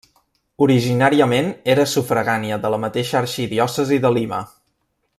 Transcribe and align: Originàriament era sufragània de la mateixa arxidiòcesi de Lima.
Originàriament 0.65 1.51
era 1.75 1.85
sufragània 1.93 2.59
de 2.65 2.73
la 2.77 2.81
mateixa 2.87 3.21
arxidiòcesi 3.23 4.05
de 4.07 4.17
Lima. 4.21 4.43